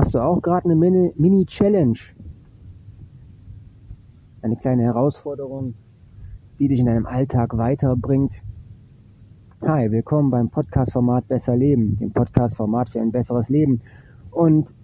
[0.00, 1.98] Machst du auch gerade eine Mini-Challenge?
[4.40, 5.74] Eine kleine Herausforderung,
[6.58, 8.42] die dich in deinem Alltag weiterbringt.
[9.60, 13.80] Hi, willkommen beim Podcast-Format Besser Leben, dem Podcast-Format für ein besseres Leben.
[14.30, 14.74] Und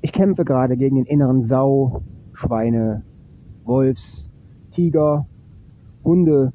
[0.00, 2.00] ich kämpfe gerade gegen den inneren Sau,
[2.32, 3.02] Schweine,
[3.66, 4.30] Wolfs,
[4.70, 5.26] Tiger,
[6.04, 6.54] Hunde,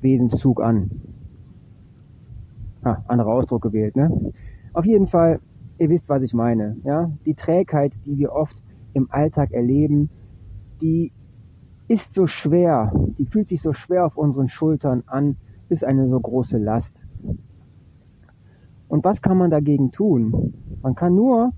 [0.00, 0.90] Wesenszug an.
[2.82, 4.32] Ah, anderer Ausdruck gewählt, ne?
[4.72, 5.38] Auf jeden Fall,
[5.78, 7.10] ihr wisst, was ich meine, ja?
[7.26, 10.10] Die Trägheit, die wir oft im Alltag erleben,
[10.80, 11.12] die
[11.88, 15.36] ist so schwer, die fühlt sich so schwer auf unseren Schultern an,
[15.68, 17.04] ist eine so große Last.
[18.88, 20.54] Und was kann man dagegen tun?
[20.82, 21.52] Man kann nur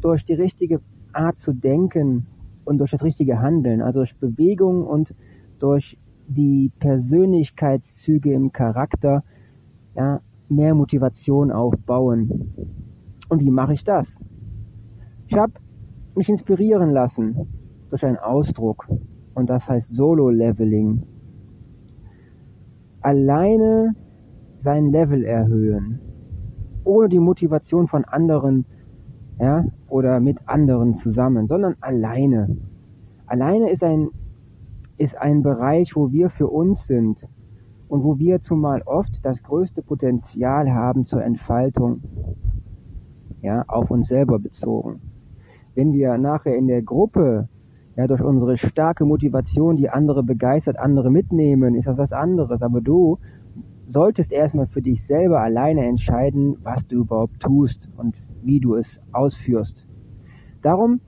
[0.00, 0.80] durch die richtige
[1.12, 2.26] Art zu denken
[2.64, 5.14] und durch das richtige Handeln, also durch Bewegung und
[5.58, 9.22] durch die Persönlichkeitszüge im Charakter,
[9.94, 12.81] ja, mehr Motivation aufbauen.
[13.32, 14.20] Und wie mache ich das?
[15.26, 15.54] Ich habe
[16.14, 17.48] mich inspirieren lassen
[17.88, 18.86] durch einen Ausdruck
[19.32, 21.02] und das heißt Solo-Leveling.
[23.00, 23.94] Alleine
[24.56, 25.98] sein Level erhöhen,
[26.84, 28.66] ohne die Motivation von anderen,
[29.40, 32.54] ja, oder mit anderen zusammen, sondern alleine.
[33.24, 34.10] Alleine ist ein,
[34.98, 37.30] ist ein Bereich, wo wir für uns sind
[37.88, 42.02] und wo wir zumal oft das größte Potenzial haben zur Entfaltung,
[43.42, 45.00] ja, auf uns selber bezogen.
[45.74, 47.48] Wenn wir nachher in der Gruppe
[47.96, 52.62] ja, durch unsere starke Motivation, die andere begeistert, andere mitnehmen, ist das was anderes.
[52.62, 53.18] Aber du
[53.86, 59.00] solltest erstmal für dich selber alleine entscheiden, was du überhaupt tust und wie du es
[59.12, 59.86] ausführst.
[60.62, 61.00] Darum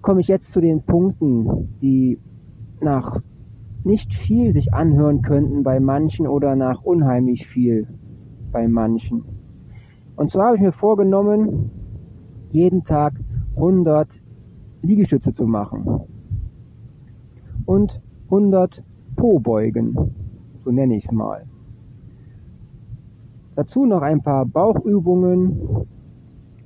[0.00, 2.18] komme ich jetzt zu den Punkten, die
[2.80, 3.20] nach
[3.84, 7.88] nicht viel sich anhören könnten bei manchen oder nach unheimlich viel
[8.52, 9.41] bei manchen.
[10.16, 11.70] Und zwar habe ich mir vorgenommen,
[12.50, 13.20] jeden Tag
[13.56, 14.20] 100
[14.82, 16.00] Liegestütze zu machen
[17.66, 18.84] und 100
[19.16, 19.96] Po-Beugen,
[20.58, 21.46] so nenne ich es mal.
[23.54, 25.86] Dazu noch ein paar Bauchübungen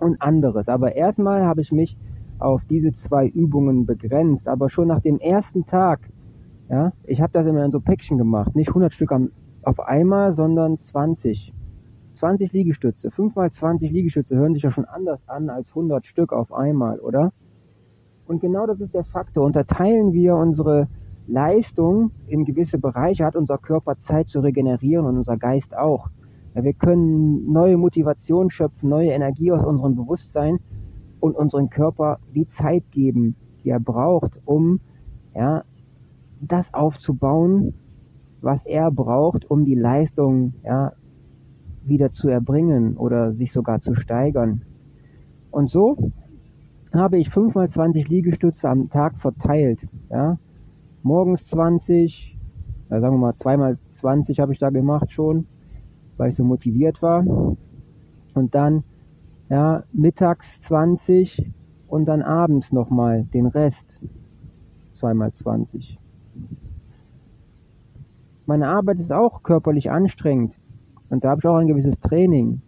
[0.01, 0.69] und anderes.
[0.69, 1.99] Aber erstmal habe ich mich
[2.39, 4.49] auf diese zwei Übungen begrenzt.
[4.49, 6.09] Aber schon nach dem ersten Tag,
[6.69, 8.55] ja, ich habe das immer in so Päckchen gemacht.
[8.55, 9.13] Nicht 100 Stück
[9.63, 11.53] auf einmal, sondern 20.
[12.17, 13.11] 20 Liegestütze.
[13.11, 16.99] 5 mal 20 Liegestütze hören sich ja schon anders an als 100 Stück auf einmal,
[16.99, 17.33] oder?
[18.27, 19.45] Und genau das ist der Faktor.
[19.45, 20.89] Unterteilen wir unsere
[21.27, 26.09] Leistung in gewisse Bereiche, hat unser Körper Zeit zu regenerieren und unser Geist auch.
[26.55, 30.59] Ja, wir können neue Motivation schöpfen, neue Energie aus unserem Bewusstsein
[31.21, 34.81] und unserem Körper die Zeit geben, die er braucht, um
[35.35, 35.65] ja,
[36.41, 37.75] das aufzubauen,
[38.41, 40.93] was er braucht, um die Leistung ja,
[41.89, 44.63] wieder zu erbringen oder sich sogar zu steigern.
[45.51, 46.13] Und so
[46.95, 49.89] habe ich 5 mal 20 Liegestütze am Tag verteilt.
[50.11, 50.39] Ja.
[51.03, 52.39] Morgens 20,
[52.91, 55.47] ja, sagen wir mal 2 mal 20 habe ich da gemacht schon,
[56.17, 57.25] weil ich so motiviert war.
[58.35, 58.85] Und dann
[59.49, 61.53] ja, mittags 20
[61.87, 64.01] und dann abends nochmal den Rest.
[64.91, 65.99] 2 mal 20.
[68.47, 70.59] Meine Arbeit ist auch körperlich anstrengend
[71.11, 72.61] und da habe ich auch ein gewisses Training.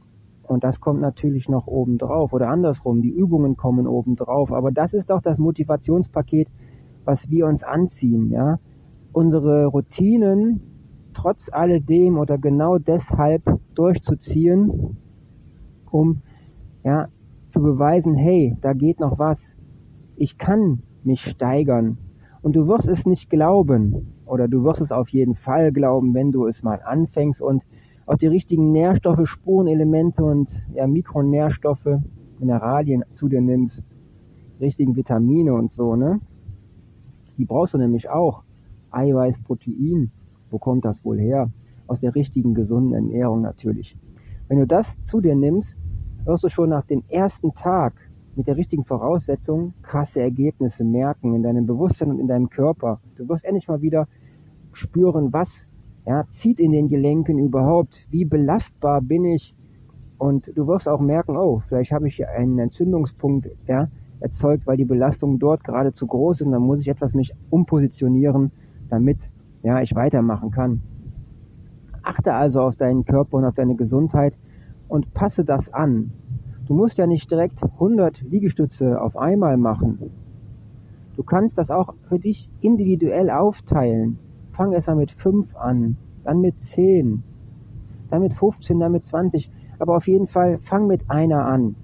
[0.43, 3.03] Und das kommt natürlich noch oben drauf oder andersrum.
[3.03, 4.53] Die Übungen kommen oben drauf.
[4.53, 6.50] Aber das ist doch das Motivationspaket,
[7.04, 8.59] was wir uns anziehen, ja.
[9.12, 10.60] Unsere Routinen
[11.12, 13.43] trotz alledem oder genau deshalb
[13.75, 14.97] durchzuziehen,
[15.91, 16.22] um,
[16.84, 17.09] ja,
[17.48, 19.56] zu beweisen, hey, da geht noch was.
[20.16, 21.98] Ich kann mich steigern.
[22.43, 24.15] Und du wirst es nicht glauben.
[24.27, 27.66] Oder du wirst es auf jeden Fall glauben, wenn du es mal anfängst und
[28.08, 32.00] auch die richtigen Nährstoffe, Spurenelemente und ja, Mikronährstoffe,
[32.41, 33.84] Mineralien zu dir nimmst,
[34.60, 36.20] richtigen Vitamine und so, ne?
[37.36, 38.44] Die brauchst du nämlich auch.
[38.91, 40.10] Eiweiß, Protein,
[40.50, 41.50] wo kommt das wohl her?
[41.86, 43.98] Aus der richtigen, gesunden Ernährung natürlich.
[44.48, 45.78] Wenn du das zu dir nimmst,
[46.24, 47.92] wirst du schon nach dem ersten Tag
[48.34, 53.00] mit der richtigen Voraussetzung krasse Ergebnisse merken in deinem Bewusstsein und in deinem Körper.
[53.16, 54.09] Du wirst endlich mal wieder
[54.72, 55.68] spüren, was
[56.09, 58.07] ja, zieht in den Gelenken überhaupt?
[58.10, 59.55] Wie belastbar bin ich?
[60.16, 63.89] Und du wirst auch merken, oh, vielleicht habe ich hier einen Entzündungspunkt ja,
[64.19, 67.34] erzeugt, weil die Belastung dort gerade zu groß ist und dann muss ich etwas mich
[67.51, 68.53] umpositionieren,
[68.89, 69.31] damit
[69.63, 70.81] ja, ich weitermachen kann.
[72.03, 74.39] Achte also auf deinen Körper und auf deine Gesundheit
[74.89, 76.10] und passe das an.
[76.66, 80.10] Du musst ja nicht direkt 100 Liegestütze auf einmal machen.
[81.16, 84.19] Du kannst das auch für dich individuell aufteilen.
[84.59, 87.22] Fang erst mal mit 5 an, dann mit 10,
[88.09, 89.53] dann mit 15, dann mit 20.
[89.78, 91.77] Aber auf jeden Fall fang mit einer an.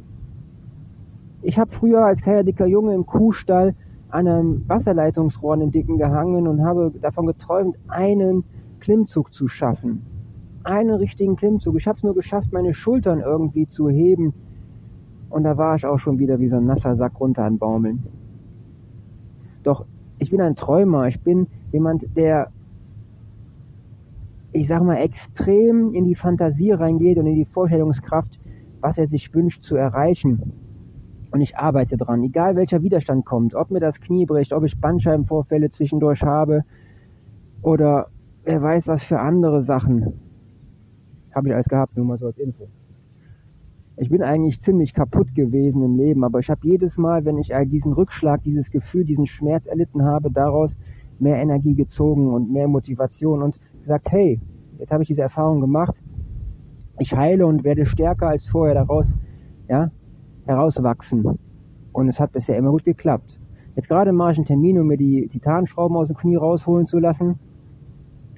[1.40, 3.76] Ich habe früher als kleiner dicker Junge im Kuhstall
[4.08, 8.42] an einem Wasserleitungsrohr in Dicken gehangen und habe davon geträumt, einen
[8.80, 10.02] Klimmzug zu schaffen.
[10.64, 11.76] Einen richtigen Klimmzug.
[11.76, 14.34] Ich habe es nur geschafft, meine Schultern irgendwie zu heben.
[15.30, 18.02] Und da war ich auch schon wieder wie so ein nasser Sack runter an Baumeln.
[19.62, 19.86] Doch
[20.18, 21.06] ich bin ein Träumer.
[21.06, 22.50] Ich bin jemand, der,
[24.54, 28.38] ich sag mal, extrem in die Fantasie reingeht und in die Vorstellungskraft,
[28.80, 30.52] was er sich wünscht zu erreichen.
[31.32, 34.80] Und ich arbeite dran, egal welcher Widerstand kommt, ob mir das Knie bricht, ob ich
[34.80, 36.62] Bandscheibenvorfälle zwischendurch habe
[37.62, 38.06] oder
[38.44, 40.20] wer weiß was für andere Sachen.
[41.34, 42.68] Habe ich alles gehabt, nur mal so als Info.
[43.96, 47.52] Ich bin eigentlich ziemlich kaputt gewesen im Leben, aber ich habe jedes Mal, wenn ich
[47.66, 50.78] diesen Rückschlag, dieses Gefühl, diesen Schmerz erlitten habe, daraus
[51.18, 54.40] mehr Energie gezogen und mehr Motivation und gesagt, hey,
[54.78, 56.02] jetzt habe ich diese Erfahrung gemacht,
[56.98, 59.14] ich heile und werde stärker als vorher daraus,
[59.68, 59.90] ja,
[60.46, 61.38] herauswachsen.
[61.92, 63.40] Und es hat bisher immer gut geklappt.
[63.76, 66.98] Jetzt gerade mache ich einen Termin, um mir die Titanschrauben aus dem Knie rausholen zu
[66.98, 67.38] lassen.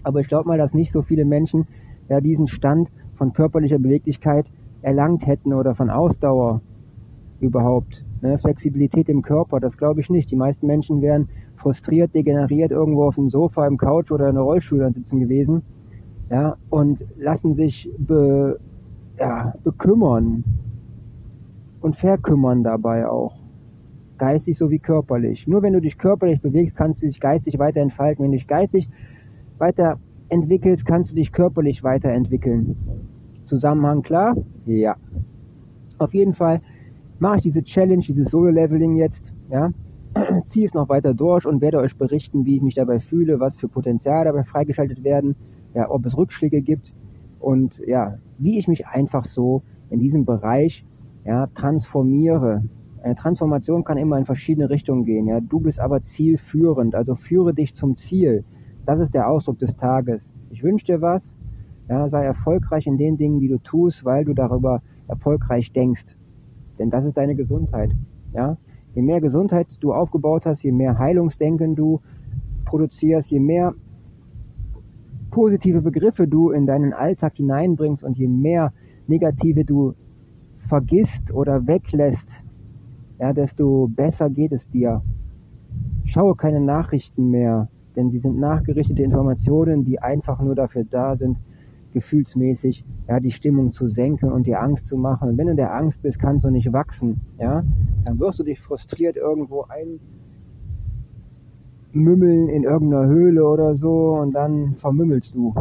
[0.03, 1.67] Aber ich glaube mal, dass nicht so viele Menschen
[2.09, 4.53] ja diesen Stand von körperlicher Beweglichkeit
[4.83, 6.61] erlangt hätten oder von Ausdauer
[7.41, 8.05] überhaupt.
[8.23, 8.39] Ne?
[8.39, 10.31] Flexibilität im Körper, das glaube ich nicht.
[10.31, 14.45] Die meisten Menschen wären frustriert, degeneriert irgendwo auf dem Sofa, im Couch oder in der
[14.45, 15.63] Rollstuhl sitzen gewesen
[16.31, 18.59] ja, und lassen sich be,
[19.19, 20.45] ja, bekümmern
[21.81, 23.37] und verkümmern dabei auch.
[24.19, 25.47] Geistig sowie körperlich.
[25.47, 28.25] Nur wenn du dich körperlich bewegst, kannst du dich geistig weiter entfalten.
[28.25, 28.89] Wenn du dich geistig
[29.59, 32.77] weiterentwickelst, kannst du dich körperlich weiterentwickeln.
[33.45, 34.35] Zusammenhang klar?
[34.65, 34.97] Ja.
[35.99, 36.61] Auf jeden Fall
[37.19, 39.71] mache ich diese Challenge, dieses Solo-Leveling jetzt, ja,
[40.45, 43.57] ziehe es noch weiter durch und werde euch berichten, wie ich mich dabei fühle, was
[43.57, 45.37] für Potenzial dabei freigeschaltet werden,
[45.75, 46.95] ja, ob es Rückschläge gibt
[47.39, 50.85] und ja, wie ich mich einfach so in diesem Bereich
[51.25, 52.65] ja, transformiere.
[53.03, 55.27] Eine Transformation kann immer in verschiedene Richtungen gehen.
[55.27, 55.41] Ja.
[55.41, 58.45] Du bist aber zielführend, also führe dich zum Ziel.
[58.85, 60.35] Das ist der Ausdruck des Tages.
[60.51, 61.37] Ich wünsche dir was.
[61.89, 66.17] Ja, sei erfolgreich in den Dingen, die du tust, weil du darüber erfolgreich denkst.
[66.79, 67.93] Denn das ist deine Gesundheit.
[68.33, 68.57] Ja.
[68.95, 72.01] Je mehr Gesundheit du aufgebaut hast, je mehr Heilungsdenken du
[72.65, 73.75] produzierst, je mehr
[75.31, 78.73] positive Begriffe du in deinen Alltag hineinbringst und je mehr
[79.07, 79.95] negative du
[80.55, 82.43] vergisst oder weglässt,
[83.19, 85.03] ja, desto besser geht es dir.
[86.05, 91.41] Schaue keine Nachrichten mehr, denn sie sind nachgerichtete Informationen, die einfach nur dafür da sind,
[91.93, 95.31] gefühlsmäßig ja, die Stimmung zu senken und dir Angst zu machen.
[95.31, 97.21] Und wenn du der Angst bist, kannst du nicht wachsen.
[97.39, 97.63] Ja?
[98.05, 99.67] Dann wirst du dich frustriert irgendwo
[101.93, 105.55] einmümmeln in irgendeiner Höhle oder so und dann vermümmelst du.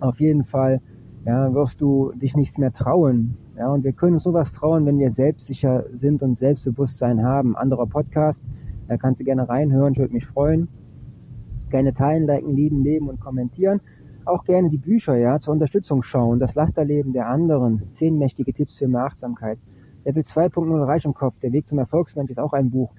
[0.00, 0.80] Auf jeden Fall
[1.24, 3.36] ja, wirst du dich nichts mehr trauen.
[3.56, 7.56] Ja, und wir können uns sowas trauen, wenn wir selbstsicher sind und Selbstbewusstsein haben.
[7.56, 8.42] Anderer Podcast,
[8.88, 10.68] da kannst du gerne reinhören, ich würde mich freuen.
[11.70, 13.80] Gerne teilen, liken, lieben, leben und kommentieren.
[14.26, 16.38] Auch gerne die Bücher, ja, zur Unterstützung schauen.
[16.38, 17.90] Das Lasterleben der anderen.
[17.90, 19.58] Zehn mächtige Tipps für mehr Achtsamkeit.
[20.04, 21.38] Level 2.0 Reich im Kopf.
[21.40, 22.92] Der Weg zum Erfolgsmensch ist auch ein Buch.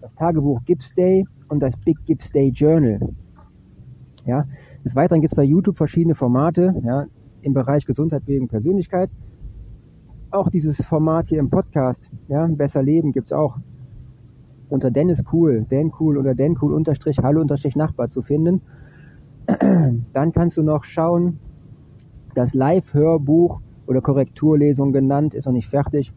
[0.00, 3.00] Das Tagebuch Gibbs Day und das Big Gibbs Day Journal.
[4.24, 4.44] Ja,
[4.84, 7.06] des Weiteren gibt es bei YouTube verschiedene Formate, ja,
[7.40, 9.10] im Bereich Gesundheit, Bewegung, Persönlichkeit.
[10.30, 13.58] Auch dieses Format hier im Podcast, ja, Besser Leben gibt's auch
[14.68, 18.60] unter Dennis Cool, Dan Cool oder Dan Cool unterstrich Hallo unterstrich Nachbar zu finden.
[19.48, 21.38] Dann kannst du noch schauen,
[22.34, 26.12] das Live-Hörbuch oder Korrekturlesung genannt, ist noch nicht fertig,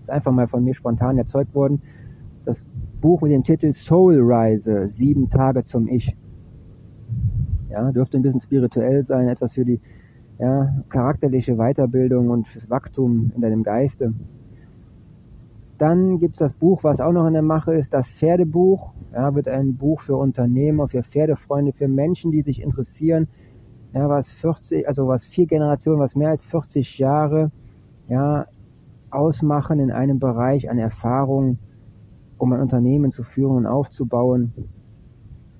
[0.00, 1.80] ist einfach mal von mir spontan erzeugt worden.
[2.44, 2.66] Das
[3.00, 6.16] Buch mit dem Titel Soul Reise, sieben Tage zum Ich.
[7.70, 9.80] Ja, dürfte ein bisschen spirituell sein, etwas für die
[10.40, 14.12] ja, charakterliche Weiterbildung und fürs Wachstum in deinem Geiste.
[15.82, 18.92] Dann gibt es das Buch, was auch noch in der Mache ist, das Pferdebuch.
[19.12, 23.26] Ja, wird ein Buch für Unternehmer, für Pferdefreunde, für Menschen, die sich interessieren,
[23.92, 27.50] ja, was 40, also was vier Generationen, was mehr als 40 Jahre,
[28.08, 28.46] ja,
[29.10, 31.58] ausmachen in einem Bereich an Erfahrung,
[32.38, 34.52] um ein Unternehmen zu führen und aufzubauen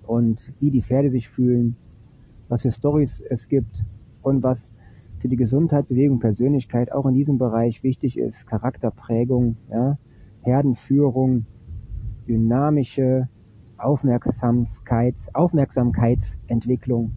[0.07, 1.75] und wie die Pferde sich fühlen,
[2.49, 3.85] was für Stories es gibt
[4.23, 4.71] und was
[5.19, 8.47] für die Gesundheit, Bewegung, Persönlichkeit auch in diesem Bereich wichtig ist.
[8.47, 9.97] Charakterprägung, ja,
[10.43, 11.47] Herdenführung,
[12.27, 13.29] dynamische
[13.79, 17.13] Aufmerksamkeits, Aufmerksamkeitsentwicklung.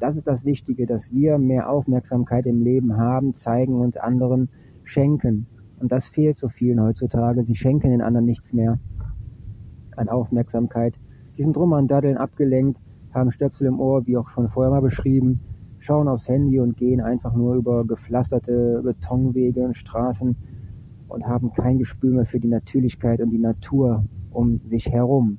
[0.00, 4.48] Das ist das Wichtige, dass wir mehr Aufmerksamkeit im Leben haben, zeigen und anderen
[4.84, 5.46] schenken.
[5.78, 7.42] Und das fehlt so vielen heutzutage.
[7.42, 8.78] Sie schenken den anderen nichts mehr
[9.96, 10.98] an Aufmerksamkeit.
[11.32, 14.82] Sie sind drum an Daddeln abgelenkt, haben Stöpsel im Ohr, wie auch schon vorher mal
[14.82, 15.40] beschrieben,
[15.78, 20.36] schauen aufs Handy und gehen einfach nur über gepflasterte Betonwege und Straßen
[21.12, 25.38] und haben kein Gespür mehr für die Natürlichkeit und die Natur um sich herum.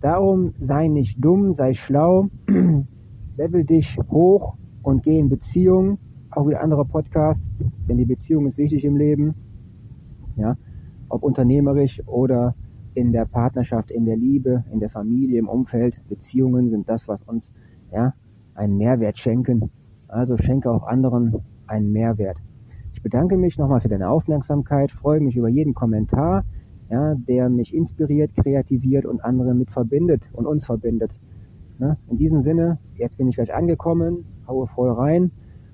[0.00, 2.28] Darum sei nicht dumm, sei schlau,
[3.36, 5.98] level dich hoch und geh in Beziehung.
[6.30, 7.50] Auch wieder anderer Podcast,
[7.88, 9.34] denn die Beziehung ist wichtig im Leben.
[10.36, 10.56] Ja,
[11.08, 12.54] ob unternehmerisch oder
[12.94, 16.00] in der Partnerschaft, in der Liebe, in der Familie, im Umfeld.
[16.08, 17.52] Beziehungen sind das, was uns
[17.92, 18.14] ja,
[18.54, 19.70] einen Mehrwert schenken.
[20.08, 22.42] Also schenke auch anderen einen Mehrwert.
[23.00, 26.44] Ich bedanke mich nochmal für deine Aufmerksamkeit, freue mich über jeden Kommentar,
[26.90, 31.18] ja, der mich inspiriert, kreativiert und andere mit verbindet und uns verbindet.
[31.78, 31.96] Ne?
[32.10, 35.30] In diesem Sinne, jetzt bin ich gleich angekommen, haue voll rein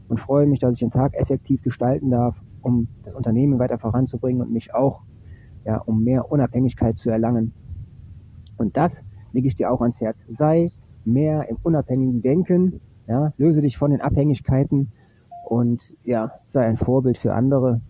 [0.06, 4.40] und freue mich, dass ich den Tag effektiv gestalten darf, um das Unternehmen weiter voranzubringen
[4.40, 5.02] und mich auch,
[5.64, 7.52] ja, um mehr Unabhängigkeit zu erlangen.
[8.56, 9.02] Und das
[9.33, 10.25] lege ich dir auch ans Herz.
[10.28, 10.71] Sei
[11.04, 14.92] mehr im unabhängigen Denken, ja, löse dich von den Abhängigkeiten
[15.47, 17.81] und ja, sei ein Vorbild für andere.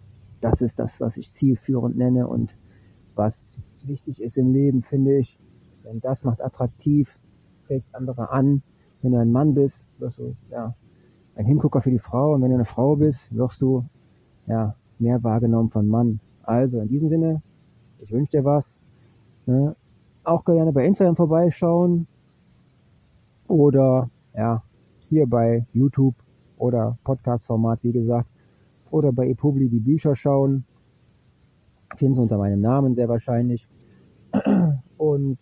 [0.43, 2.55] Das ist das, was ich zielführend nenne und
[3.15, 3.49] was
[3.87, 5.39] wichtig ist im Leben, finde ich.
[5.83, 7.19] Denn das macht attraktiv,
[7.67, 8.63] trägt andere an.
[9.01, 10.75] Wenn du ein Mann bist, wirst du ja
[11.35, 13.87] ein Hingucker für die Frau und wenn du eine Frau bist, wirst du
[14.47, 16.21] ja mehr wahrgenommen von Mann.
[16.43, 17.43] Also in diesem Sinne,
[18.01, 18.81] ich wünsche dir was.
[19.47, 19.75] Ne?
[20.25, 22.07] Auch gerne bei Instagram vorbeischauen
[23.49, 24.63] oder ja
[25.09, 26.17] hier bei YouTube
[26.59, 28.29] oder Podcast-Format, wie gesagt,
[28.91, 30.65] oder bei ePubli die Bücher schauen.
[31.97, 33.69] Finden Sie unter meinem Namen sehr wahrscheinlich.
[34.97, 35.39] Und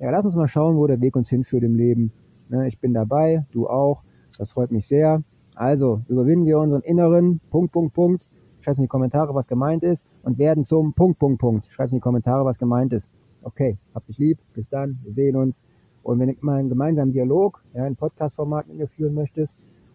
[0.00, 2.12] ja, lass uns mal schauen, wo der Weg uns hinführt im Leben.
[2.48, 4.02] Ne, ich bin dabei, du auch.
[4.38, 5.22] Das freut mich sehr.
[5.54, 8.30] Also überwinden wir unseren inneren Punkt, Punkt, Punkt.
[8.60, 11.66] Schreibt in die Kommentare, was gemeint ist und werden zum Punkt, Punkt, Punkt.
[11.70, 13.10] Schreibt in die Kommentare, was gemeint ist.
[13.42, 14.38] Okay, hab dich lieb.
[14.54, 14.98] Bis dann.
[15.04, 15.62] Wir sehen uns.
[16.02, 19.54] Und wenn du mal einen gemeinsamen Dialog, ja, ein Podcast-Format mit mir führen möchtest,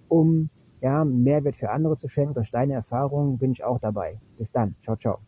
[0.10, 0.50] um
[0.82, 4.20] ja, Mehrwert für andere zu schenken durch deine Erfahrungen, bin ich auch dabei.
[4.38, 4.74] Bis dann.
[4.84, 5.20] Ciao, ciao.